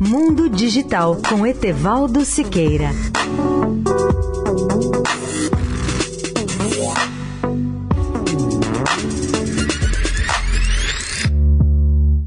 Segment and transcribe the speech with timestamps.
[0.00, 2.90] Mundo Digital com Etevaldo Siqueira.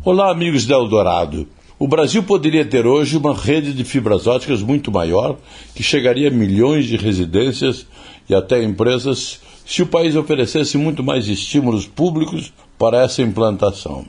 [0.06, 1.46] Olá, amigos da Eldorado.
[1.78, 5.38] O Brasil poderia ter hoje uma rede de fibras óticas muito maior,
[5.76, 7.86] que chegaria a milhões de residências
[8.30, 14.06] e até empresas, se o país oferecesse muito mais estímulos públicos para essa implantação.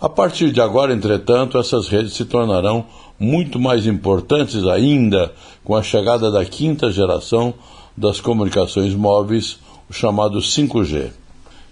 [0.00, 2.86] A partir de agora, entretanto, essas redes se tornarão
[3.18, 5.32] muito mais importantes ainda
[5.64, 7.52] com a chegada da quinta geração
[7.96, 9.58] das comunicações móveis,
[9.90, 11.10] o chamado 5G.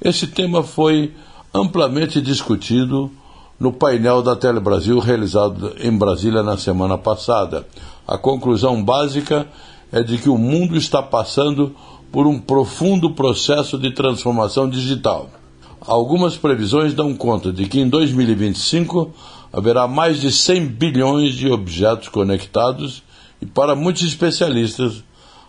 [0.03, 1.13] Esse tema foi
[1.55, 3.13] amplamente discutido
[3.61, 7.65] no painel da Telebrasil realizado em Brasília na semana passada.
[8.09, 9.47] A conclusão básica
[9.93, 11.77] é de que o mundo está passando
[12.11, 15.31] por um profundo processo de transformação digital.
[15.87, 19.15] Algumas previsões dão conta de que em 2025
[19.53, 23.05] haverá mais de 100 bilhões de objetos conectados
[23.41, 25.05] e, para muitos especialistas,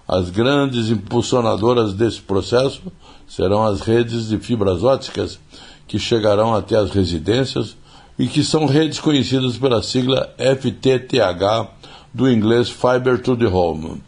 [0.07, 2.81] as grandes impulsionadoras desse processo
[3.27, 5.39] serão as redes de fibras óticas
[5.87, 7.75] que chegarão até as residências
[8.17, 11.67] e que são redes conhecidas pela sigla FTTH,
[12.13, 14.01] do inglês Fiber to the Home.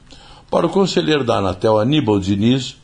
[0.49, 2.77] Para o conselheiro da Anatel, Aníbal Diniz,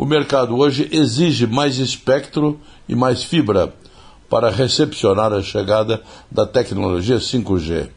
[0.00, 3.74] o mercado hoje exige mais espectro e mais fibra
[4.30, 7.90] para recepcionar a chegada da tecnologia 5G,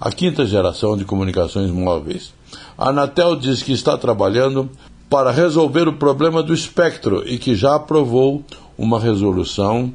[0.00, 2.34] a quinta geração de comunicações móveis.
[2.76, 4.68] A Anatel diz que está trabalhando
[5.08, 8.42] para resolver o problema do espectro e que já aprovou
[8.76, 9.94] uma resolução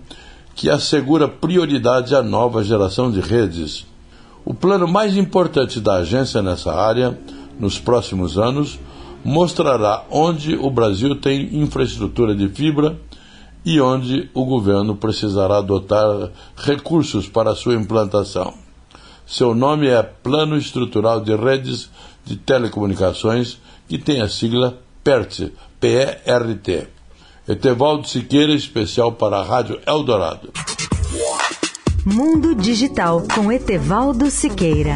[0.55, 3.85] que assegura prioridade à nova geração de redes.
[4.45, 7.19] O plano mais importante da agência nessa área,
[7.59, 8.79] nos próximos anos,
[9.23, 12.97] mostrará onde o Brasil tem infraestrutura de fibra
[13.63, 18.53] e onde o governo precisará adotar recursos para sua implantação.
[19.25, 21.89] Seu nome é Plano Estrutural de Redes
[22.25, 26.87] de Telecomunicações, que tem a sigla PERT, P-E-R-T.
[27.47, 30.51] Etevaldo Siqueira, especial para a Rádio Eldorado.
[32.05, 34.95] Mundo Digital com Etevaldo Siqueira.